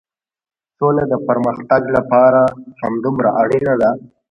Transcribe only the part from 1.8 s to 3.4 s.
لپاره همدومره